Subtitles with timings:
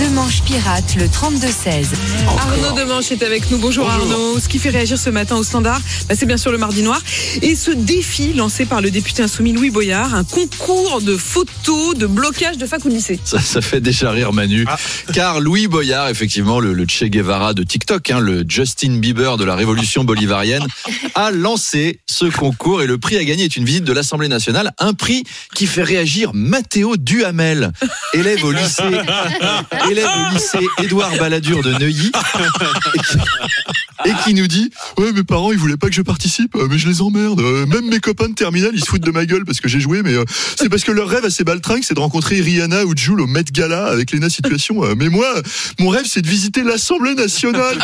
[0.00, 1.86] Demanche pirate le 32-16.
[2.38, 3.58] Arnaud Demanche est avec nous.
[3.58, 4.38] Bonjour, Arnaud.
[4.40, 7.00] Ce qui fait réagir ce matin au standard, bah, c'est bien sûr le mardi noir.
[7.40, 12.06] Et ce défi lancé par le député insoumis Louis Boyard, un concours de photos de
[12.06, 13.20] blocage de fac ou de lycée.
[13.24, 14.66] Ça, ça fait déjà rire Manu.
[15.12, 19.44] Car Louis Boyard, effectivement, le, le Che Guevara de TikTok, hein, le Justin Bieber de
[19.44, 20.66] la révolution bolivarienne,
[21.14, 24.72] a lancé ce concours et le prix à gagner est une visite de l'Assemblée nationale.
[24.78, 25.24] Un prix
[25.54, 27.72] qui fait réagir Mathéo Duhamel,
[28.14, 28.82] élève au lycée,
[29.90, 32.12] élève au lycée Édouard Balladur de Neuilly.
[34.04, 36.88] Et qui, nous dit Ouais, mes parents, ils voulaient pas que je participe, mais je
[36.88, 37.40] les emmerde.
[37.40, 39.78] Euh, Même mes copains de terminale, ils se foutent de ma gueule parce que j'ai
[39.80, 40.24] joué, mais euh,
[40.56, 43.44] c'est parce que leur rêve assez baltringue, c'est de rencontrer Rihanna ou Jules au Met
[43.44, 44.84] Gala avec Lena Situation.
[44.84, 45.28] Euh, Mais moi,
[45.78, 47.78] mon rêve, c'est de visiter l'Assemblée nationale.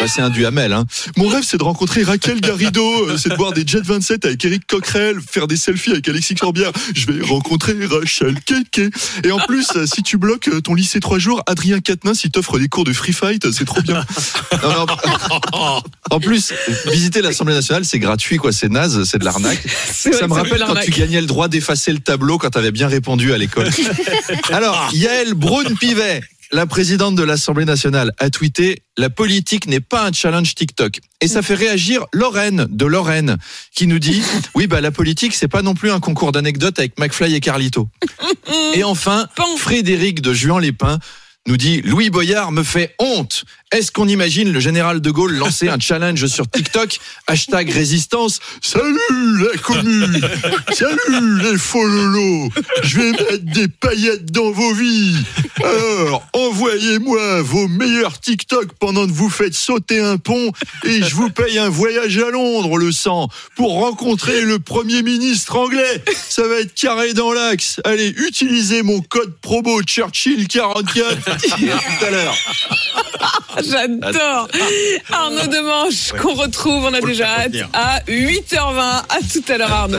[0.00, 0.72] Bah, c'est un Duhamel.
[0.72, 0.84] Hein.
[1.16, 4.66] Mon rêve, c'est de rencontrer Raquel Garrido, c'est de boire des Jet 27 avec Eric
[4.66, 6.72] Coquerel, faire des selfies avec Alexis Corbière.
[6.94, 8.92] Je vais rencontrer Rachel Keke.
[9.24, 12.68] Et en plus, si tu bloques ton lycée trois jours, Adrien Quatennens, il t'offre des
[12.68, 14.04] cours de free fight, c'est trop bien.
[14.62, 14.86] Non,
[15.52, 16.54] non, en plus,
[16.86, 18.52] visiter l'Assemblée nationale, c'est gratuit, quoi.
[18.52, 19.60] C'est naze, c'est de l'arnaque.
[19.66, 22.70] Vrai Ça me rappelle quand tu gagnais le droit d'effacer le tableau quand tu avais
[22.70, 23.68] bien répondu à l'école.
[24.52, 26.22] Alors, Yael Braun-Pivet,
[26.52, 31.00] la présidente de l'Assemblée nationale, a tweeté La politique n'est pas un challenge TikTok.
[31.20, 33.36] Et ça fait réagir Lorraine de Lorraine,
[33.74, 34.22] qui nous dit
[34.54, 37.88] Oui, bah la politique, c'est pas non plus un concours d'anecdotes avec McFly et Carlito.
[38.74, 39.26] Et enfin.
[39.56, 40.98] Frédéric de Juan-les-Pins
[41.46, 43.44] nous dit Louis Boyard me fait honte.
[43.70, 46.98] Est-ce qu'on imagine le général de Gaulle lancer un challenge sur TikTok?
[47.26, 48.38] Hashtag résistance.
[48.62, 48.94] Salut
[49.40, 50.20] la commune
[50.72, 52.50] Salut les faux lolos
[52.84, 55.16] Je vais mettre des paillettes dans vos vies
[55.64, 60.52] Alors, envoyez-moi vos meilleurs TikTok pendant que vous faites sauter un pont
[60.84, 65.56] et je vous paye un voyage à Londres, le sang, pour rencontrer le Premier ministre
[65.56, 66.04] anglais.
[66.28, 67.80] Ça va être carré dans l'axe.
[67.84, 71.33] Allez, utilisez mon code promo Churchill44.
[71.38, 72.34] Tout à l'heure.
[73.62, 74.48] J'adore.
[75.12, 78.80] Arnaud Demanche qu'on retrouve, on a déjà hâte, à 8h20.
[78.80, 79.92] À tout à l'heure, Arnaud.